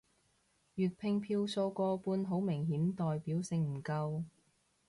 [0.77, 4.23] 粵拼票數過半好明顯代表性唔夠